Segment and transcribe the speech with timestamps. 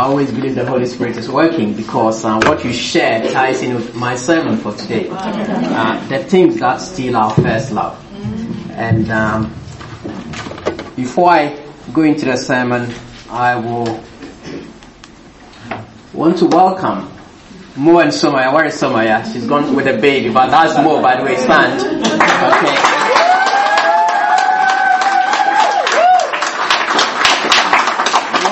[0.00, 3.74] I always believe the Holy Spirit is working because uh, what you shared ties in
[3.74, 5.08] with my sermon for today.
[5.10, 7.98] Uh, the things that steal our first love.
[8.70, 9.52] And um,
[10.94, 12.94] before I go into the sermon,
[13.28, 14.04] I will
[16.12, 17.10] want to welcome
[17.74, 18.54] Mo and Somaya.
[18.54, 19.32] Where is Somaya?
[19.32, 21.34] She's gone with a baby, but that's Mo, by the way.
[21.34, 21.82] Stand.
[21.82, 22.87] Okay.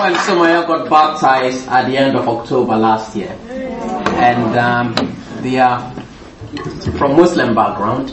[0.07, 3.36] And Somaya got baptized at the end of October last year.
[3.51, 4.95] And um,
[5.41, 5.92] they are
[6.97, 8.11] from Muslim background.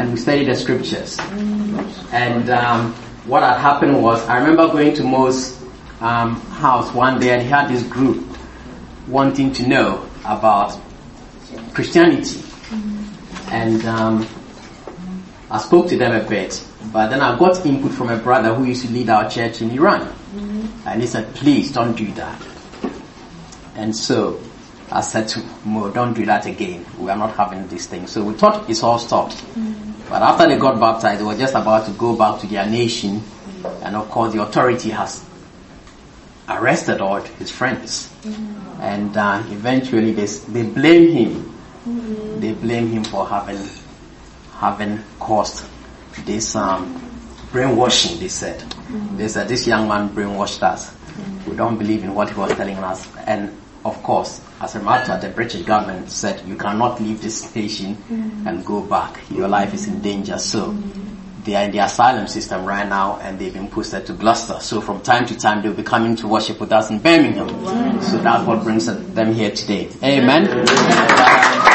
[0.00, 1.18] And we studied the scriptures.
[2.12, 2.94] And um,
[3.26, 5.60] what had happened was, I remember going to Mo's
[6.00, 8.26] um, house one day and he had this group
[9.06, 10.80] wanting to know about
[11.74, 12.42] Christianity.
[13.50, 14.26] And um,
[15.50, 18.64] I spoke to them a bit, but then I got input from a brother who
[18.64, 20.14] used to lead our church in Iran.
[20.90, 22.42] And he said, please don't do that.
[23.76, 24.40] And so
[24.90, 26.84] I said to Mo, don't do that again.
[26.98, 28.08] We are not having this thing.
[28.08, 29.40] So we thought it's all stopped.
[30.08, 33.22] But after they got baptized, they were just about to go back to their nation.
[33.82, 35.24] And of course the authority has
[36.48, 38.12] arrested all his friends.
[38.80, 42.40] And uh, eventually they, they blame him.
[42.40, 43.64] They blame him for having,
[44.54, 45.64] having caused
[46.26, 47.09] this um,
[47.52, 48.60] brainwashing, they said.
[48.60, 49.16] Mm-hmm.
[49.16, 50.90] They said this young man brainwashed us.
[50.90, 51.50] Mm-hmm.
[51.50, 53.08] We don't believe in what he was telling us.
[53.26, 57.96] And of course, as a matter, the British government said you cannot leave this nation
[57.96, 58.46] mm-hmm.
[58.46, 59.20] and go back.
[59.30, 60.38] Your life is in danger.
[60.38, 60.76] So
[61.44, 64.60] they are in the asylum system right now and they've been posted to Gloucester.
[64.60, 67.48] So from time to time they'll be coming to worship with us in Birmingham.
[68.02, 69.88] So that's what brings them here today.
[70.02, 70.44] Amen.
[70.44, 71.69] We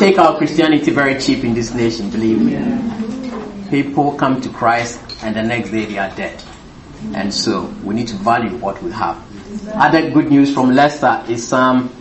[0.00, 2.56] take our Christianity very cheap in this nation, believe me.
[3.68, 6.42] People come to Christ and the next day they are dead.
[7.14, 9.22] And so we need to value what we have.
[9.74, 11.92] Other good news from Leicester is um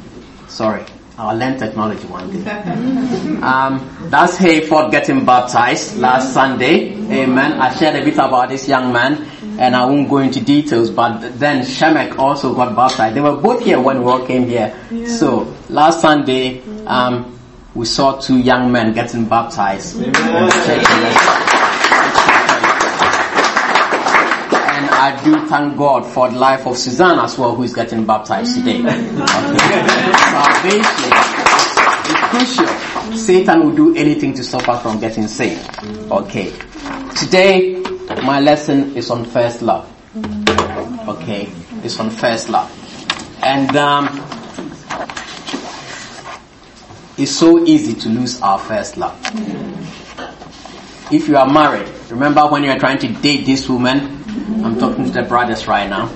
[0.47, 0.85] sorry,
[1.17, 2.39] I'll learn technology one day.
[3.43, 6.93] Um, that's Hayford getting baptized last Sunday.
[7.11, 7.53] Amen.
[7.53, 9.25] I shared a bit about this young man
[9.59, 13.15] and I won't go into details, but then Shemek also got baptized.
[13.15, 14.73] They were both here when we all came here.
[15.07, 17.38] So last Sunday, um,
[17.75, 20.17] we saw two young men getting baptized in the
[20.65, 20.85] church.
[24.51, 28.05] And I do thank God for the life of Suzanne as well, who is getting
[28.05, 28.79] baptized today.
[28.79, 28.95] Okay.
[30.31, 31.11] Salvation
[32.09, 33.17] is crucial.
[33.17, 35.69] Satan will do anything to stop us from getting saved.
[36.11, 36.51] Okay.
[37.15, 37.81] Today,
[38.23, 39.87] my lesson is on first love.
[41.07, 41.49] Okay.
[41.83, 42.71] It's on first love.
[43.43, 44.38] And, um,
[47.19, 49.19] it's so easy to lose our first love.
[51.11, 54.23] If you are married, remember when you are trying to date this woman?
[54.63, 56.07] I'm talking to the brothers right now.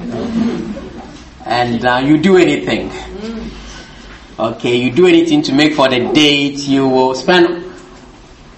[1.46, 2.92] And uh, you do anything.
[4.40, 6.60] Okay, you do anything to make for the date.
[6.60, 7.66] You will spend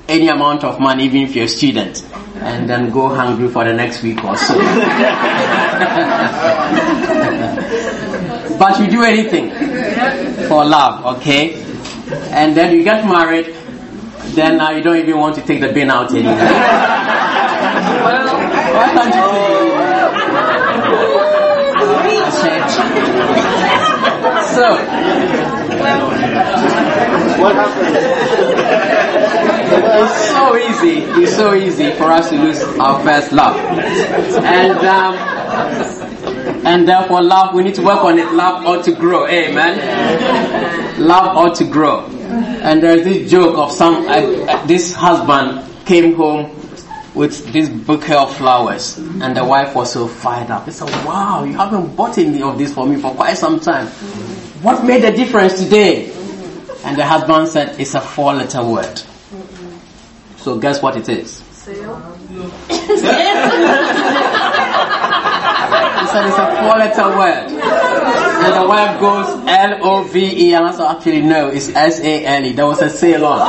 [0.08, 3.74] any amount of money, even if you're a student, and then go hungry for the
[3.74, 4.54] next week or so.
[8.60, 9.50] but you do anything
[10.48, 11.75] for love, okay?
[12.36, 13.56] And then you get married,
[14.36, 16.36] then uh, you don't even want to take the bin out anymore.
[16.36, 18.28] well,
[18.76, 19.36] why can't you
[24.56, 24.72] So,
[27.42, 27.96] what happened?
[29.98, 31.00] It's so easy.
[31.22, 35.16] It's so easy for us to lose our first love, and um,
[36.66, 38.32] and therefore, love we need to work on it.
[38.32, 39.28] Love ought to grow.
[39.28, 41.02] Amen.
[41.02, 42.10] Love ought to grow.
[42.36, 46.52] And there's this joke of some uh, uh, this husband came home
[47.14, 50.66] with this bouquet of flowers, and the wife was so fired up.
[50.66, 53.88] He said, "Wow, you haven't bought any of this for me for quite some time.
[54.62, 56.12] What made the difference today?"
[56.84, 59.02] And the husband said, "It's a four-letter word."
[60.38, 61.42] So guess what it is?
[61.52, 62.18] Sale.
[65.96, 67.55] He said it's a four-letter word.
[68.06, 72.54] And the wife goes L-O-V-E, and I said, actually no, it's S-A-L-E.
[72.54, 72.90] There was a
[73.26, 73.42] on.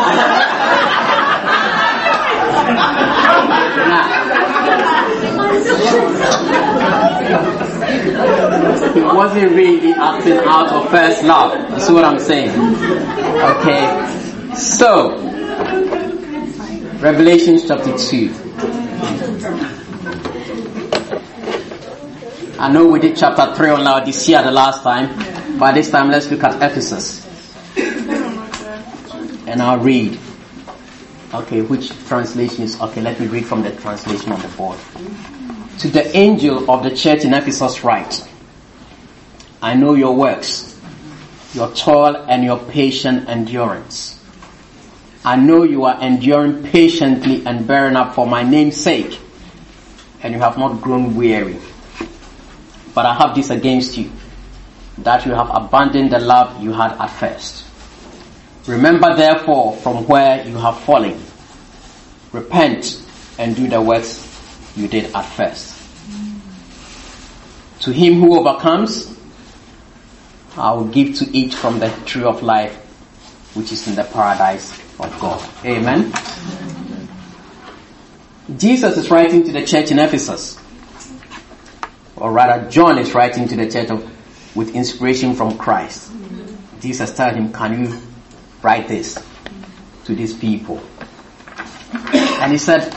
[8.94, 11.52] He wasn't really acting out of first love.
[11.70, 12.50] That's what I'm saying.
[12.50, 14.54] Okay.
[14.54, 15.18] So,
[17.00, 18.45] Revelation chapter 2.
[22.58, 26.30] I know we did chapter 3 on Laodicea the last time, but this time let's
[26.30, 27.24] look at Ephesus.
[29.46, 30.18] And I'll read
[31.34, 33.02] Okay, which translation is okay?
[33.02, 34.78] Let me read from the translation on the board.
[35.80, 38.26] To the angel of the church in Ephesus write,
[39.60, 40.80] I know your works,
[41.52, 44.18] your toil and your patient endurance.
[45.24, 49.18] I know you are enduring patiently and bearing up for my name's sake,
[50.22, 51.58] and you have not grown weary.
[52.96, 54.10] But I have this against you,
[54.96, 57.66] that you have abandoned the love you had at first.
[58.66, 61.22] Remember therefore from where you have fallen.
[62.32, 63.04] Repent
[63.38, 64.24] and do the works
[64.76, 65.74] you did at first.
[67.82, 69.14] To him who overcomes,
[70.56, 72.74] I will give to each from the tree of life
[73.52, 75.46] which is in the paradise of God.
[75.66, 76.10] Amen.
[78.56, 80.55] Jesus is writing to the church in Ephesus.
[82.16, 86.10] Or rather, John is writing to the church of, with inspiration from Christ.
[86.80, 87.98] Jesus told him, can you
[88.62, 89.22] write this
[90.04, 90.82] to these people?
[92.12, 92.96] And he said,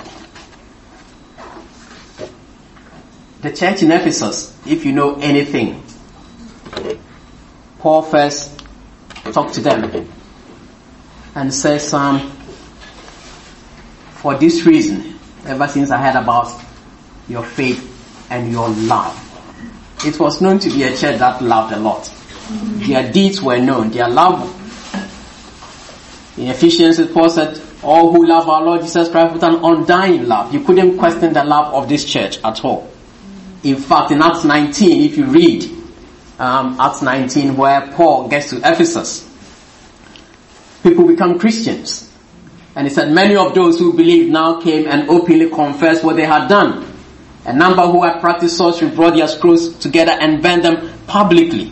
[3.42, 5.84] the church in Ephesus, if you know anything,
[7.80, 8.64] Paul first
[9.32, 10.10] talked to them
[11.36, 12.32] and says, um,
[14.16, 16.62] for this reason, ever since I heard about
[17.30, 17.89] your faith
[18.30, 19.16] and your love,
[20.06, 22.14] it was known to be a church that loved a lot.
[22.50, 24.56] Their deeds were known, their love.
[26.38, 30.54] In Ephesians, Paul said, all who love our Lord Jesus Christ with an undying love.
[30.54, 32.90] You couldn't question the love of this church at all.
[33.64, 35.66] In fact, in Acts 19, if you read
[36.40, 39.30] um, Acts 19, where Paul gets to Ephesus,
[40.84, 42.12] people become Christians.
[42.76, 46.26] And he said many of those who believed now came and openly confessed what they
[46.26, 46.89] had done.
[47.46, 51.70] A number who had practiced sorcery brought their scrolls together and burned them publicly.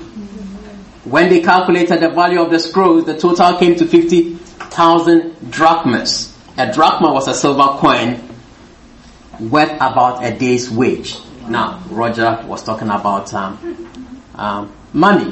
[1.03, 6.35] When they calculated the value of the scrolls, the total came to 50,000 drachmas.
[6.57, 8.19] A drachma was a silver coin
[9.39, 11.17] worth about a day's wage.
[11.47, 13.87] Now, Roger was talking about um,
[14.35, 15.31] um, money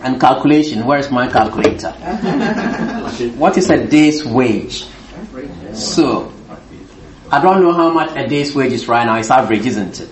[0.00, 0.86] and calculation.
[0.86, 1.90] Where is my calculator?
[3.36, 4.86] what is a day's wage?
[5.72, 6.33] So,
[7.34, 9.16] I don't know how much a day's wage is right now.
[9.16, 10.08] It's average, isn't it?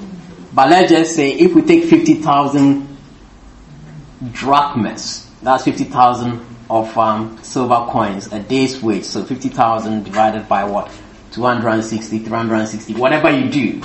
[0.52, 2.98] But let's just say if we take 50,000
[4.32, 9.04] drachmas, that's 50,000 of um, silver coins, a day's wage.
[9.04, 10.90] So 50,000 divided by what?
[11.30, 13.80] 260, 360, whatever you do.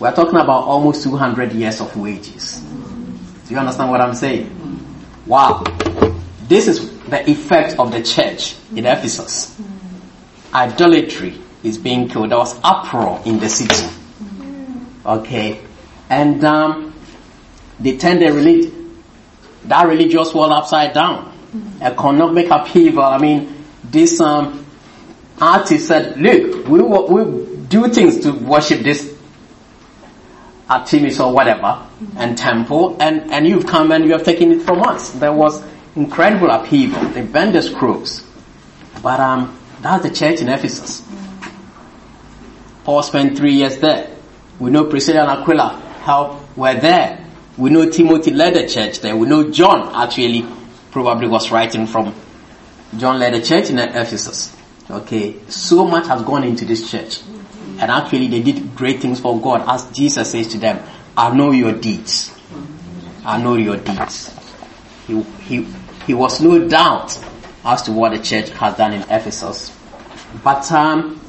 [0.00, 2.60] We're talking about almost 200 years of wages.
[2.60, 4.48] Do you understand what I'm saying?
[5.26, 5.64] Wow.
[6.48, 9.54] This is the effect of the church in Ephesus.
[10.54, 12.30] Idolatry is being killed.
[12.30, 13.86] There was uproar in the city.
[15.04, 15.60] Okay.
[16.10, 16.94] And um,
[17.80, 18.72] they turned the relig-
[19.64, 21.30] that religious world upside down.
[21.80, 23.04] Economic upheaval.
[23.04, 24.64] I mean, this um,
[25.40, 29.12] artist said, look, we, we do things to worship this
[30.68, 31.86] Artemis or whatever
[32.16, 35.10] and temple and, and you've come and you have taken it from us.
[35.10, 35.62] There was
[35.94, 37.02] incredible upheaval.
[37.10, 38.26] They burned the scrolls.
[39.02, 41.02] But um, that's the church in Ephesus.
[42.84, 44.10] Paul spent three years there.
[44.58, 47.24] We know Priscilla and Aquila help were there.
[47.56, 49.16] We know Timothy led the church there.
[49.16, 50.46] We know John actually
[50.90, 52.14] probably was writing from
[52.96, 54.54] John led the church in Ephesus.
[54.90, 57.20] Okay, so much has gone into this church.
[57.78, 60.84] And actually they did great things for God as Jesus says to them,
[61.16, 62.34] I know your deeds.
[63.24, 64.34] I know your deeds.
[65.06, 65.66] He, he,
[66.06, 67.18] he was no doubt
[67.64, 69.76] as to what the church has done in Ephesus.
[70.42, 71.20] But um,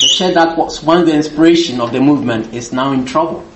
[0.00, 3.46] the church that was of the inspiration of the movement is now in trouble.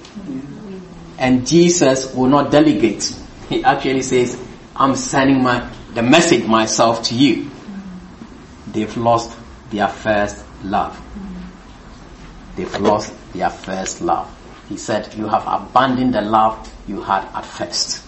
[1.19, 3.15] And Jesus will not delegate.
[3.49, 4.43] He actually says,
[4.75, 7.51] I'm sending my, the message myself to you.
[8.69, 9.37] They've lost
[9.71, 10.99] their first love
[12.61, 14.29] they've lost their first love.
[14.69, 18.05] He said, you have abandoned the love you had at first.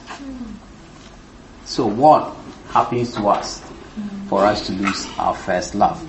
[1.64, 2.36] So what
[2.68, 3.62] happens to us
[4.28, 6.00] for us to lose our first love?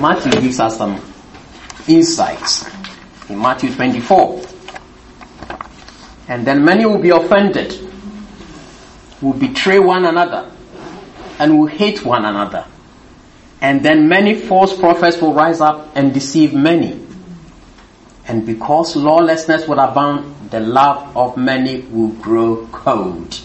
[0.00, 1.00] Matthew gives us some
[1.88, 2.68] insights
[3.28, 4.42] in Matthew 24.
[6.28, 7.74] And then many will be offended,
[9.20, 10.50] will betray one another,
[11.38, 12.66] and will hate one another.
[13.60, 17.04] And then many false prophets will rise up and deceive many.
[18.26, 23.40] And because lawlessness will abound, the love of many will grow cold.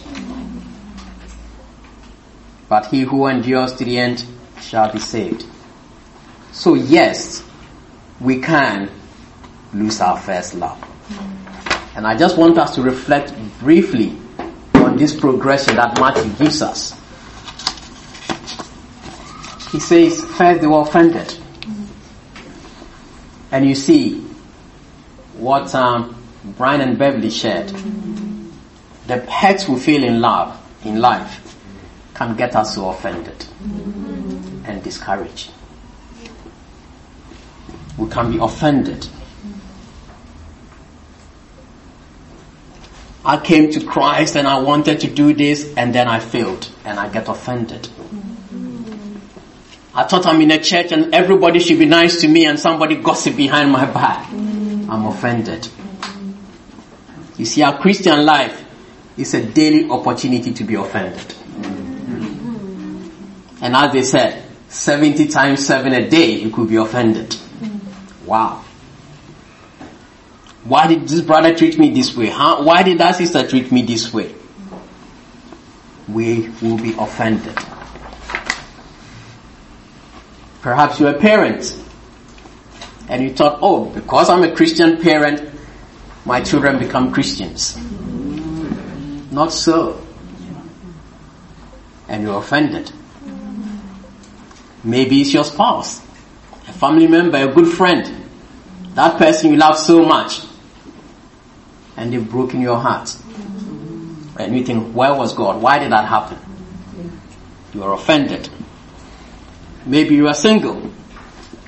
[2.70, 4.24] But he who endures to the end
[4.62, 5.46] shall be saved.
[6.56, 7.44] So yes,
[8.22, 8.90] we can
[9.74, 10.82] lose our first love.
[11.98, 14.18] And I just want us to reflect briefly
[14.76, 16.96] on this progression that Matthew gives us.
[19.70, 21.38] he says, first they were offended.
[23.52, 24.22] And you see
[25.38, 26.16] what um,
[26.58, 27.68] Brian and Beverly shared.
[29.08, 31.58] The hurts we feel in love, in life,
[32.14, 33.46] can get us so offended
[34.64, 35.52] and discouraged.
[37.98, 39.08] We can be offended.
[43.26, 47.00] I came to Christ and I wanted to do this and then I failed and
[47.00, 47.90] I get offended.
[49.96, 52.98] I thought I'm in a church and everybody should be nice to me and somebody
[52.98, 54.30] gossip behind my back.
[54.32, 55.68] I'm offended.
[57.38, 58.64] You see, our Christian life
[59.18, 61.34] is a daily opportunity to be offended.
[63.62, 67.36] And as they said, 70 times 7 a day, you could be offended.
[68.26, 68.64] Wow.
[70.64, 72.30] Why did this brother treat me this way?
[72.30, 72.64] Huh?
[72.64, 74.34] Why did that sister treat me this way?
[76.08, 77.56] We will be offended.
[80.62, 81.84] Perhaps you're a parent
[83.08, 85.52] and you thought, oh, because I'm a Christian parent,
[86.26, 87.78] my children become Christians.
[89.32, 90.02] Not so.
[92.08, 92.92] And you're offended.
[94.84, 96.05] Maybe it's your spouse,
[96.68, 98.30] a family member, a good friend,
[98.96, 100.42] that person you love so much,
[101.98, 103.16] and they've broken your heart.
[104.38, 105.62] And you think, where was God?
[105.62, 106.38] Why did that happen?
[107.74, 108.50] You are offended.
[109.86, 110.92] Maybe you are single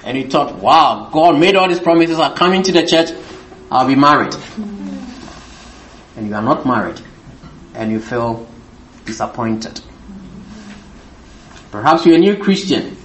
[0.04, 2.20] and you thought, wow, God made all these promises.
[2.20, 3.10] I come into the church,
[3.70, 4.34] I'll be married.
[6.16, 7.02] And you are not married
[7.74, 8.48] and you feel
[9.06, 9.82] disappointed.
[11.72, 12.98] Perhaps you're a new Christian.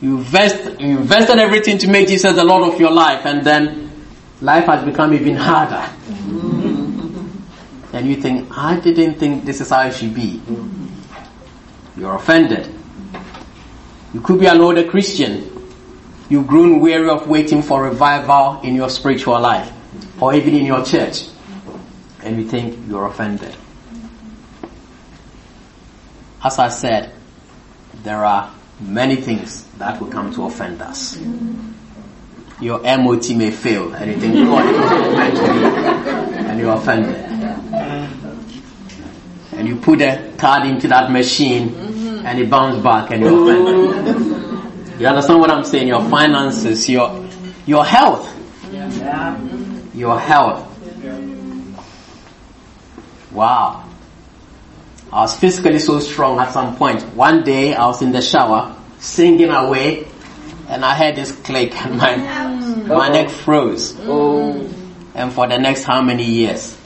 [0.00, 3.90] You, invest, you invested everything to make Jesus the Lord of your life and then
[4.40, 5.86] life has become even harder.
[7.92, 10.40] and you think, I didn't think this is how it should be.
[11.96, 12.74] You're offended.
[14.14, 15.46] You could be an older Christian.
[16.30, 19.70] You've grown weary of waiting for revival in your spiritual life
[20.20, 21.26] or even in your church.
[22.22, 23.54] And you think you're offended.
[26.42, 27.12] As I said,
[28.02, 31.18] there are many things that will come to offend us.
[32.60, 34.62] Your MOT may fail and God
[35.34, 35.42] to
[36.48, 37.16] and you're offended.
[39.52, 41.74] And you put a card into that machine
[42.24, 45.00] and it bounced back and you're offended.
[45.00, 45.88] You understand what I'm saying?
[45.88, 47.26] Your finances, your
[47.64, 48.28] your health.
[49.94, 50.66] Your health.
[53.32, 53.88] Wow.
[55.10, 57.02] I was physically so strong at some point.
[57.14, 60.06] One day I was in the shower singing away
[60.68, 62.86] and I heard this click and my mm.
[62.86, 63.96] my neck froze.
[64.00, 64.52] Oh.
[65.14, 66.76] And for the next how many years,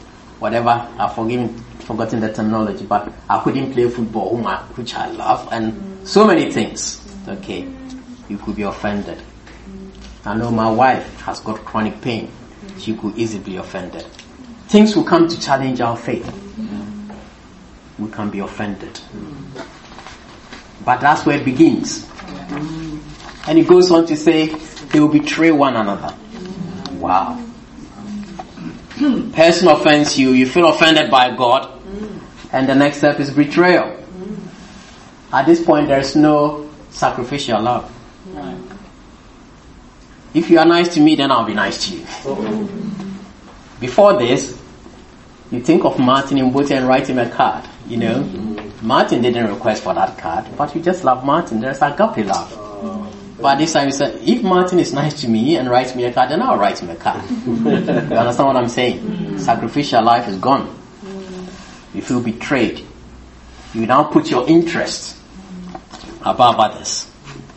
[0.40, 4.38] whatever I've forgiven forgotten the terminology, but I couldn't play football,
[4.74, 7.00] which I love, and so many things.
[7.28, 7.68] Okay,
[8.28, 9.20] you could be offended.
[10.24, 12.30] I know my wife has got chronic pain.
[12.78, 14.04] She could easily be offended.
[14.68, 16.26] Things will come to challenge our faith.
[17.98, 18.94] We can be offended.
[19.14, 19.66] Mm.
[20.84, 22.08] But that's where it begins.
[23.46, 26.14] And he goes on to say, they will betray one another.
[26.92, 27.42] Wow.
[29.32, 31.80] Person offends you, you feel offended by God,
[32.52, 34.00] and the next step is betrayal.
[35.32, 37.90] At this point, there's no sacrificial love.
[40.32, 42.68] If you are nice to me, then I'll be nice to you.
[43.80, 44.60] Before this,
[45.50, 48.53] you think of Martin in Bote and write him a card, you know.
[48.84, 51.58] Martin didn't request for that card, but you just love Martin.
[51.60, 52.52] There's a agape love.
[52.54, 53.10] Oh.
[53.40, 56.12] But this time you said, if Martin is nice to me and writes me a
[56.12, 57.22] card, then I'll write him a card.
[57.46, 59.38] you understand what I'm saying?
[59.38, 61.96] Sacrificial life is gone hmm.
[61.96, 62.84] you feel betrayed.
[63.72, 65.16] You now put your interest
[66.20, 67.10] above others.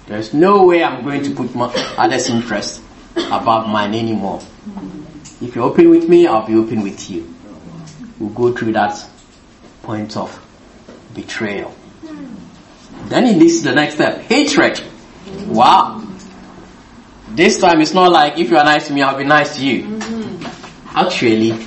[0.07, 2.81] There's no way I'm going to put my others' interest
[3.17, 4.41] above mine anymore.
[5.41, 7.33] If you're open with me, I'll be open with you.
[8.17, 9.05] We'll go through that
[9.83, 10.46] point of
[11.17, 11.75] betrayal.
[13.09, 14.21] Then it leads to the next step.
[14.21, 14.81] Hatred.
[15.47, 16.03] Wow.
[17.29, 19.65] This time it's not like if you are nice to me, I'll be nice to
[19.65, 19.99] you.
[20.93, 21.57] Actually,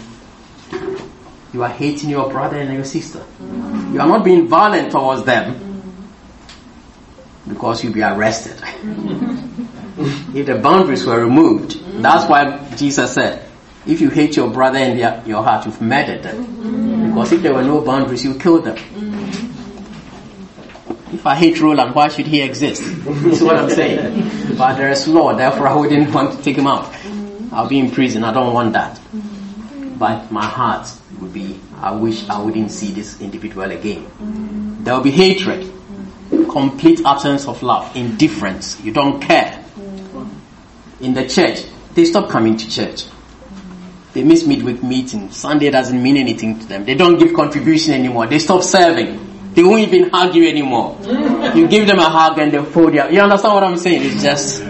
[1.52, 3.24] you are hating your brother and your sister.
[3.92, 5.82] You are not being violent towards them
[7.48, 8.56] because you'll be arrested.
[10.34, 13.46] if the boundaries were removed, that's why Jesus said,
[13.86, 17.08] if you hate your brother in your heart, you've murdered them.
[17.08, 18.76] Because if there were no boundaries, you kill them.
[21.12, 22.82] If I hate Roland, why should he exist?
[22.84, 24.56] That's what I'm saying.
[24.56, 26.94] But there is law, therefore I wouldn't want to take him out.
[27.52, 29.00] I'll be in prison, I don't want that.
[29.98, 30.90] But my heart
[31.20, 34.06] would be, I wish I wouldn't see this individual again.
[34.84, 35.70] There will be hatred.
[36.50, 38.80] complete absence of love, indifference.
[38.80, 39.64] You don't care.
[41.00, 41.64] In the church,
[41.94, 43.06] they stop coming to church.
[44.12, 45.36] They miss midweek meetings.
[45.36, 46.84] Sunday doesn't mean anything to them.
[46.84, 48.26] They don't give contribution anymore.
[48.26, 49.29] They stop serving.
[49.54, 50.96] They won't even hug you anymore.
[51.00, 51.56] Mm.
[51.56, 53.08] You give them a hug and they fold you.
[53.10, 54.02] You understand what I'm saying?
[54.04, 54.64] It's just,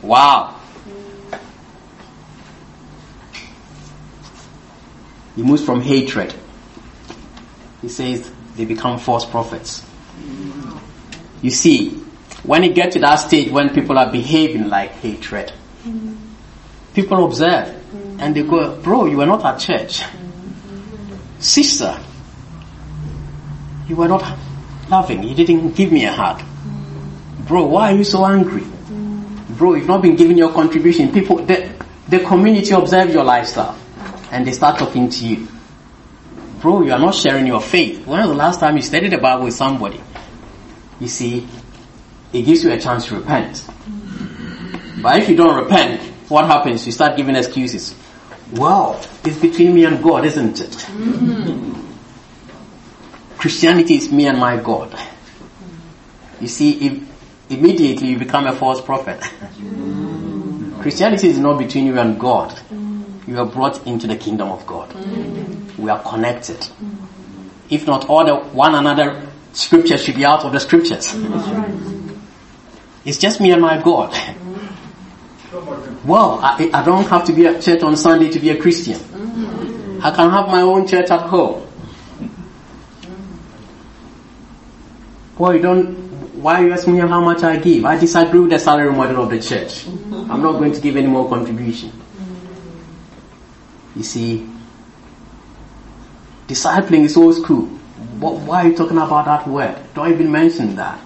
[0.00, 0.60] wow.
[5.34, 6.34] He moves from hatred.
[7.80, 9.84] He says they become false prophets.
[11.40, 11.90] You see,
[12.44, 15.52] when you get to that stage when people are behaving like hatred,
[16.94, 17.74] people observe
[18.20, 20.02] and they go, bro, you were not at church.
[21.40, 21.98] Sister,
[23.92, 24.38] you were not
[24.88, 25.22] loving.
[25.22, 26.42] You didn't give me a hug.
[27.46, 28.64] Bro, why are you so angry?
[29.58, 31.12] Bro, you've not been giving your contribution.
[31.12, 31.70] People, the,
[32.08, 33.78] the community observe your lifestyle
[34.30, 35.46] and they start talking to you.
[36.60, 38.06] Bro, you are not sharing your faith.
[38.06, 40.00] When was the last time you studied the Bible with somebody?
[40.98, 41.46] You see,
[42.32, 43.62] it gives you a chance to repent.
[45.02, 46.86] But if you don't repent, what happens?
[46.86, 47.94] You start giving excuses.
[48.52, 50.70] Well, it's between me and God, isn't it?
[50.70, 51.81] Mm-hmm.
[53.42, 54.96] Christianity is me and my God.
[56.40, 59.18] You see, if immediately you become a false prophet.
[59.18, 60.80] Mm.
[60.80, 62.56] Christianity is not between you and God.
[63.26, 64.94] You are brought into the kingdom of God.
[65.76, 66.58] We are connected.
[66.58, 67.08] Mm.
[67.68, 71.08] If not, all the one another scriptures should be out of the scriptures.
[71.08, 72.20] Mm.
[73.04, 74.12] It's just me and my God.
[76.04, 79.00] Well, I, I don't have to be at church on Sunday to be a Christian.
[80.00, 81.66] I can have my own church at home.
[85.42, 85.86] Well, you don't,
[86.40, 87.84] why are you asking me how much I give?
[87.84, 89.88] I disagree with the salary model of the church.
[89.88, 91.90] I'm not going to give any more contribution.
[93.96, 94.48] You see,
[96.46, 97.66] discipling is old school.
[98.20, 99.76] why are you talking about that word?
[99.94, 101.00] Don't even mention that.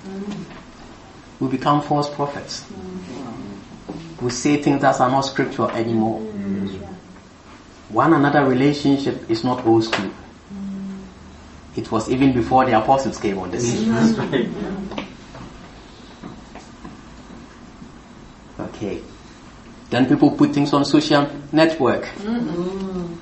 [1.41, 2.67] We become false prophets.
[4.21, 6.21] We say things that are not scriptural anymore.
[7.89, 10.11] One another relationship is not old school.
[11.77, 13.93] It was even before the apostles came on the scene.
[18.59, 19.03] Okay.
[19.91, 22.05] Then people put things on social network.
[22.05, 23.15] Mm-hmm.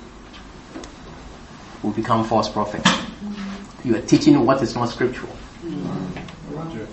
[1.82, 2.88] We become false prophets.
[2.88, 3.88] Mm-hmm.
[3.88, 5.34] You are teaching what is not scriptural.
[5.64, 6.84] Mm-hmm.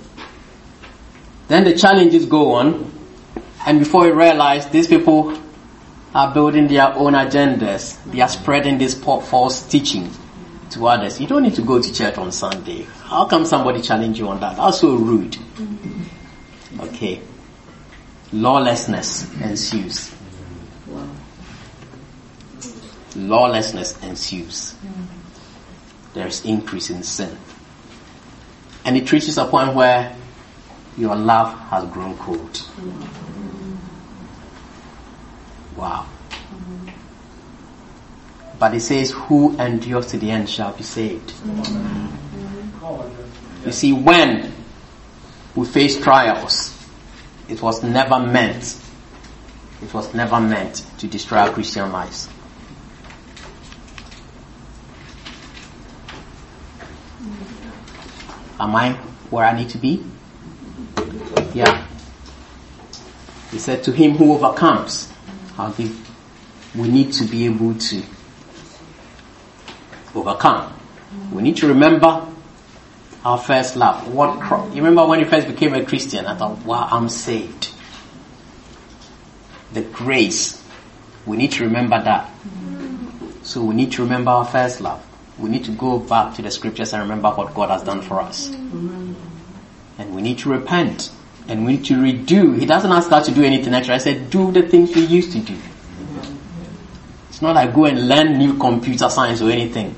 [1.47, 2.91] Then the challenges go on,
[3.65, 5.37] and before you realize, these people
[6.15, 7.97] are building their own agendas.
[8.05, 10.09] They are spreading this false teaching
[10.71, 11.19] to others.
[11.19, 12.83] You don't need to go to church on Sunday.
[13.03, 14.57] How come somebody challenge you on that?
[14.57, 15.37] That's so rude.
[16.79, 17.21] Okay.
[18.33, 20.13] Lawlessness ensues.
[23.15, 24.75] Lawlessness ensues.
[26.13, 27.37] There's increase in sin.
[28.85, 30.15] And it reaches a point where
[30.97, 32.61] your love has grown cold.
[35.75, 36.07] Wow.
[38.61, 41.33] But it says, who endures to the end shall be saved.
[43.65, 44.53] You see, when
[45.55, 46.71] we face trials,
[47.49, 48.79] it was never meant,
[49.81, 52.29] it was never meant to destroy our Christian lives.
[58.59, 58.93] Am I
[59.31, 60.05] where I need to be?
[61.55, 61.83] Yeah.
[63.49, 65.11] He said, to him who overcomes,
[65.57, 65.97] I'll give,
[66.75, 68.03] we need to be able to
[70.15, 70.73] overcome.
[71.31, 72.27] We need to remember
[73.23, 74.07] our first love.
[74.13, 74.39] What
[74.73, 76.25] you remember when you first became a Christian?
[76.25, 77.69] I thought, wow, I'm saved.
[79.73, 80.61] The grace.
[81.25, 82.29] We need to remember that.
[83.43, 85.05] So we need to remember our first love.
[85.37, 88.21] We need to go back to the scriptures and remember what God has done for
[88.21, 88.49] us.
[88.49, 91.11] And we need to repent.
[91.47, 92.57] And we need to redo.
[92.57, 93.95] He doesn't ask us to do anything extra.
[93.95, 95.57] I said, do the things you used to do.
[97.29, 99.95] It's not like go and learn new computer science or anything.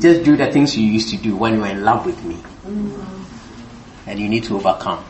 [0.00, 2.34] Just do the things you used to do when you were in love with me.
[2.34, 4.08] Mm-hmm.
[4.08, 5.04] And you need to overcome.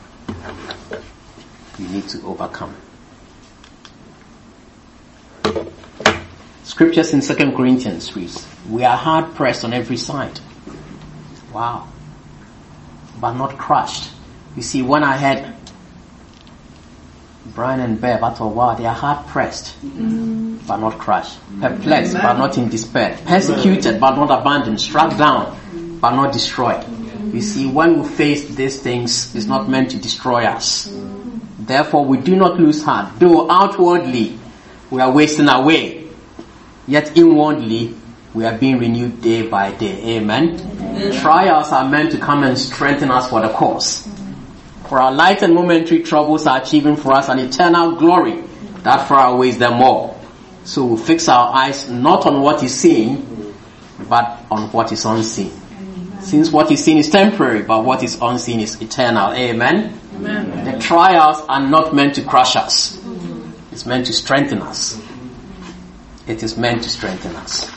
[1.78, 2.74] You need to overcome.
[6.64, 10.40] Scriptures in Second Corinthians reads, We are hard pressed on every side.
[11.52, 11.88] Wow.
[13.20, 14.10] But not crushed.
[14.56, 15.54] You see, when I had
[17.54, 20.66] Brian and Bev, I thought, wow, they are hard pressed, mm.
[20.66, 21.38] but not crushed.
[21.60, 23.18] Perplexed, but not in despair.
[23.24, 24.80] Persecuted, but not abandoned.
[24.80, 25.58] Struck down,
[26.00, 26.84] but not destroyed.
[27.32, 30.92] You see, when we face these things, it's not meant to destroy us.
[31.58, 33.18] Therefore, we do not lose heart.
[33.18, 34.38] Though outwardly
[34.90, 36.08] we are wasting away,
[36.86, 37.94] yet inwardly
[38.32, 40.16] we are being renewed day by day.
[40.16, 41.12] Amen.
[41.20, 44.08] Trials are meant to come and strengthen us for the cause.
[44.88, 48.42] For our light and momentary troubles are achieving for us an eternal glory
[48.82, 50.18] that far outweighs them all.
[50.64, 53.54] So we fix our eyes not on what is seen,
[54.08, 55.52] but on what is unseen.
[56.20, 59.32] Since what is seen is temporary, but what is unseen is eternal.
[59.32, 59.98] Amen.
[60.16, 60.64] Amen.
[60.64, 62.98] The trials are not meant to crush us.
[63.72, 65.00] It's meant to strengthen us.
[66.26, 67.70] It is meant to strengthen us.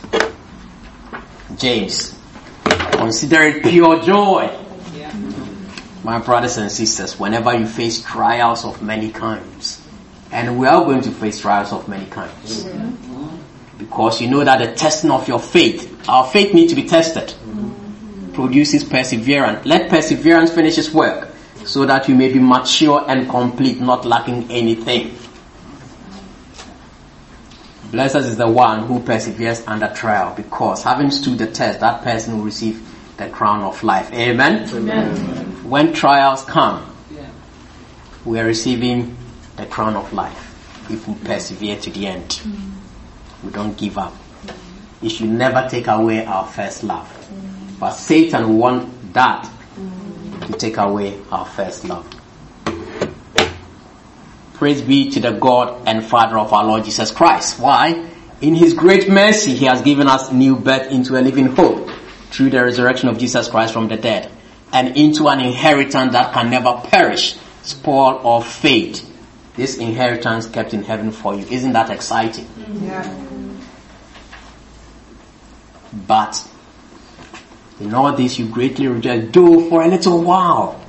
[1.58, 2.17] James,
[2.63, 4.50] consider it pure joy.
[6.03, 9.79] My brothers and sisters, whenever you face trials of many kinds,
[10.31, 12.67] and we are going to face trials of many kinds,
[13.77, 17.33] because you know that the testing of your faith, our faith needs to be tested,
[18.33, 19.65] produces perseverance.
[19.65, 21.29] Let perseverance finish its work,
[21.65, 25.15] so that you may be mature and complete, not lacking anything.
[27.91, 32.37] Blessed is the one who perseveres under trial, because having stood the test, that person
[32.37, 32.81] will receive
[33.17, 34.11] the crown of life.
[34.13, 34.67] Amen?
[34.73, 35.40] Amen.
[35.71, 36.93] When trials come,
[38.25, 39.15] we are receiving
[39.55, 42.27] the crown of life if we persevere to the end.
[42.27, 42.71] Mm.
[43.41, 44.13] We don't give up.
[45.01, 47.07] It should never take away our first love.
[47.07, 47.79] Mm.
[47.79, 50.47] But Satan want that mm.
[50.47, 52.05] to take away our first love.
[54.55, 57.62] Praise be to the God and Father of our Lord Jesus Christ.
[57.62, 58.10] Why?
[58.41, 61.89] In His great mercy, He has given us new birth into a living hope
[62.29, 64.29] through the resurrection of Jesus Christ from the dead
[64.73, 68.99] and into an inheritance that can never perish, spoil or fade.
[69.55, 71.45] This inheritance kept in heaven for you.
[71.47, 72.47] Isn't that exciting?
[72.81, 73.27] Yeah.
[76.07, 76.47] But
[77.79, 80.79] in all this you greatly rejoice, though for a little while,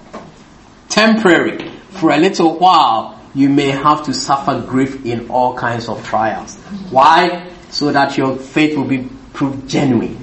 [0.88, 6.04] temporary, for a little while, you may have to suffer grief in all kinds of
[6.04, 6.56] trials.
[6.90, 7.50] Why?
[7.70, 10.21] So that your faith will be proved genuine.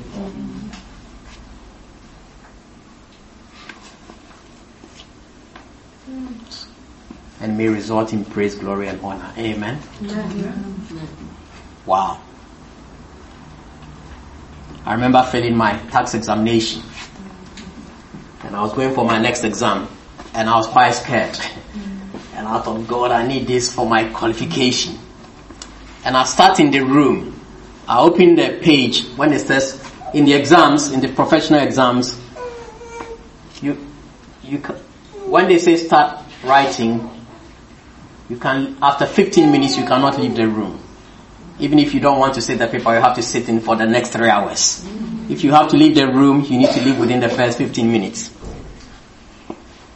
[7.60, 9.34] May result in praise, glory, and honor.
[9.38, 9.78] Amen.
[11.86, 12.22] Wow.
[14.86, 16.82] I remember failing my tax examination.
[18.44, 19.90] And I was going for my next exam.
[20.34, 21.38] And I was quite scared.
[22.34, 24.98] And I thought, God, I need this for my qualification.
[26.06, 27.38] And I start in the room.
[27.90, 32.18] I open the page when it says in the exams, in the professional exams,
[33.62, 33.86] you,
[34.44, 34.60] you,
[35.28, 37.19] when they say start writing,
[38.30, 40.80] you can, after 15 minutes, you cannot leave the room.
[41.60, 43.76] Even if you don't want to sit the paper, you have to sit in for
[43.76, 44.86] the next three hours.
[45.30, 47.92] If you have to leave the room, you need to leave within the first 15
[47.92, 48.34] minutes.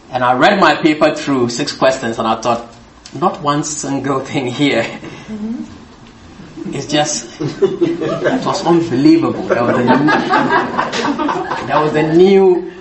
[0.09, 2.75] And I read my paper through six questions and I thought,
[3.13, 4.99] not one single thing here.
[6.67, 9.43] It's just, it was unbelievable.
[9.43, 10.05] There was, a new,
[11.67, 12.71] there was a new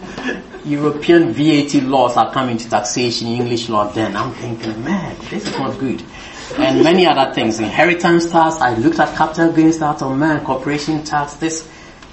[0.64, 4.16] European VAT laws are coming to taxation, English law then.
[4.16, 6.02] I'm thinking, man, this is not good.
[6.56, 7.58] And many other things.
[7.58, 11.68] Inheritance tax, I looked at capital gains tax, oh man, corporation tax, this,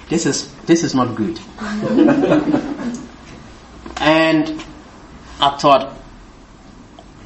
[0.08, 1.38] this is, this is not good.
[3.98, 4.64] and
[5.40, 5.96] I thought,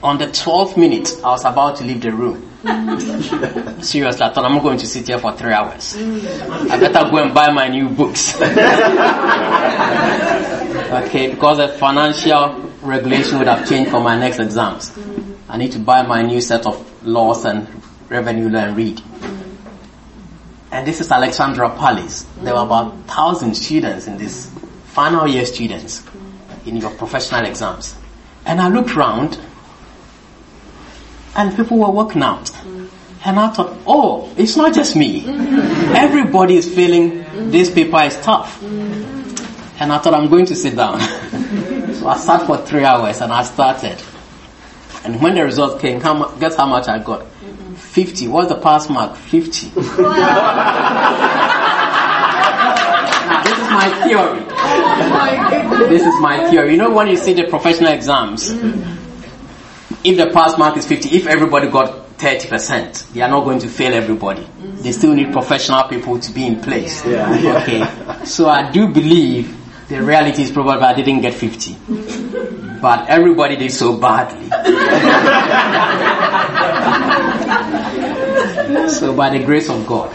[0.02, 2.50] on the 12th minute, I was about to leave the room.
[3.82, 5.96] Seriously, I thought I'm not going to sit here for three hours.
[5.96, 8.38] I better go and buy my new books.
[10.90, 14.96] okay, because the financial regulation would have changed for my next exams.
[15.48, 17.68] I need to buy my new set of laws and
[18.08, 19.00] revenue law and read.
[20.70, 22.26] And this is Alexandra Palace.
[22.42, 24.50] There were about thousand students in this
[24.86, 26.02] final year students
[26.66, 27.94] in your professional exams.
[28.44, 29.38] And I looked round
[31.36, 32.50] and people were working out.
[33.26, 35.24] And I thought, oh, it's not just me.
[35.26, 38.62] Everybody is feeling this paper is tough.
[39.80, 41.00] And I thought I'm going to sit down.
[41.94, 44.00] so I sat for three hours and I started.
[45.04, 47.26] And when the results came, how, guess how much I got?
[47.76, 48.28] 50.
[48.28, 49.16] What's the pass mark?
[49.16, 49.68] 50.
[49.68, 49.74] now,
[53.44, 54.46] this is my theory.
[55.76, 56.72] Oh this is my theory.
[56.72, 58.96] You know when you see the professional exams, mm.
[60.04, 63.68] if the pass mark is 50, if everybody got 30%, they are not going to
[63.68, 64.42] fail everybody.
[64.42, 64.94] They mm.
[64.94, 67.04] still need professional people to be in place.
[67.04, 67.60] Yeah.
[67.62, 68.24] Okay.
[68.24, 71.76] So I do believe the reality is probably I didn't get 50.
[72.80, 74.48] But everybody did so badly.
[78.88, 80.10] so by the grace of God.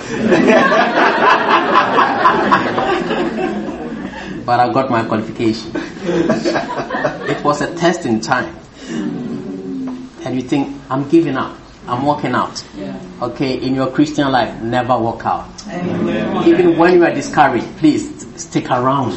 [4.45, 5.71] but I got my qualification.
[5.75, 8.55] It was a testing time.
[10.25, 11.58] And you think, I'm giving up.
[11.89, 12.63] I'm walking out.
[13.21, 15.47] Okay, in your Christian life, never walk out.
[16.47, 19.13] Even when you are discouraged, please stick around.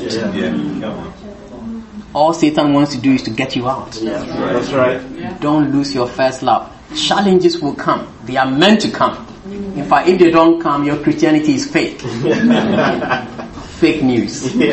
[2.15, 3.93] All Satan wants to do is to get you out.
[3.93, 5.41] That's right.
[5.41, 6.71] Don't lose your first love.
[6.95, 8.07] Challenges will come.
[8.25, 9.27] They are meant to come.
[9.51, 12.03] In fact, if they don't come, your Christianity is fake.
[13.83, 14.55] fake news.
[14.55, 14.71] they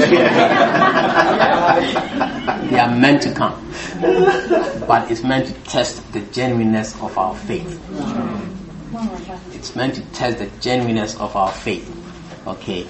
[2.78, 3.56] are meant to come.
[4.88, 7.82] But it's meant to test the genuineness of our faith.
[9.56, 11.90] It's meant to test the genuineness of our faith.
[12.46, 12.86] Okay.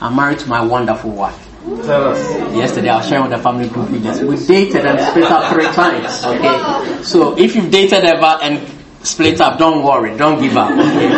[0.00, 1.48] I'm married to my wonderful wife.
[1.64, 2.20] Tell us.
[2.54, 4.20] Yesterday I was sharing with the family group leaders.
[4.22, 6.24] We dated and split up three times.
[6.24, 7.02] Okay.
[7.02, 8.64] So if you've dated ever and
[9.04, 10.70] split up, don't worry, don't give up.
[10.70, 11.08] Okay?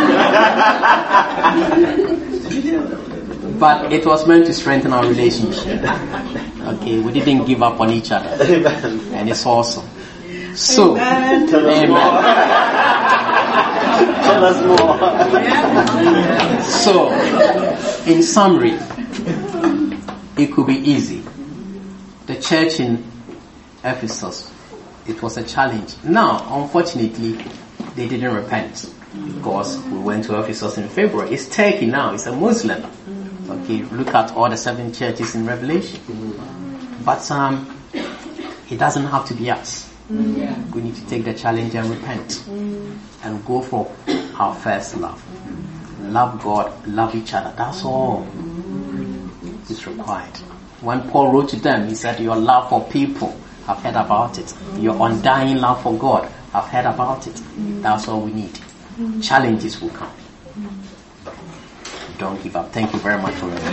[3.58, 5.82] but it was meant to strengthen our relationship.
[6.64, 8.26] Okay, we didn't give up on each other.
[9.12, 9.86] And it's awesome.
[10.56, 11.90] So, Tell us amen.
[11.90, 12.22] more.
[14.24, 16.62] Tell us more.
[16.62, 17.12] So,
[18.10, 18.78] in summary,
[20.38, 21.22] it could be easy.
[22.26, 23.04] The church in
[23.84, 24.50] Ephesus,
[25.06, 25.96] it was a challenge.
[26.02, 27.32] Now, unfortunately,
[27.94, 28.90] they didn't repent
[29.34, 31.32] because we went to Ephesus in February.
[31.34, 32.82] It's Turkey now, it's a Muslim.
[33.48, 36.00] Okay, look at all the seven churches in Revelation.
[37.04, 37.78] But um,
[38.70, 39.92] it doesn't have to be us.
[40.08, 42.42] We need to take the challenge and repent
[43.22, 43.90] and go for
[44.38, 45.22] our first love.
[46.00, 47.52] Love God, love each other.
[47.56, 48.26] That's all
[49.70, 50.36] is required.
[50.80, 54.52] When Paul wrote to them, he said, Your love for people, I've heard about it.
[54.78, 57.40] Your undying love for God, I've heard about it.
[57.82, 58.58] That's all we need.
[59.22, 60.12] Challenges will come.
[62.18, 62.72] Don't give up.
[62.72, 63.72] Thank you very much for listening.